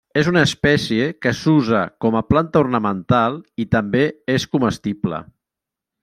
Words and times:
És 0.19 0.27
una 0.29 0.41
espècie 0.47 1.09
que 1.25 1.33
s'usa 1.41 1.81
com 2.05 2.17
a 2.21 2.25
planta 2.29 2.63
ornamental, 2.65 3.37
i 3.65 3.71
també 3.75 4.01
és 4.39 4.47
comestible. 4.55 5.21